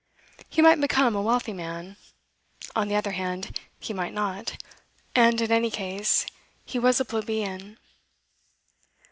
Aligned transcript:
He 0.49 0.63
might 0.63 0.81
become 0.81 1.15
a 1.15 1.21
wealthy 1.21 1.53
man; 1.53 1.95
on 2.75 2.87
the 2.87 2.95
other 2.95 3.11
hand, 3.11 3.59
he 3.79 3.93
might 3.93 4.13
not; 4.13 4.57
and 5.13 5.39
in 5.39 5.51
any 5.51 5.69
case 5.69 6.25
he 6.65 6.79
was 6.79 6.99
a 6.99 7.05
plebeian. 7.05 7.77